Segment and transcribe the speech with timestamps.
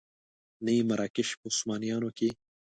[0.63, 2.29] نه یې مراکش په عثمانیانو کې.